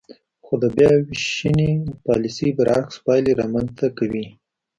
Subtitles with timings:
[0.45, 1.71] خو د بیاوېشنې
[2.05, 4.25] پالیسۍ برعکس پایلې رامنځ ته کوي.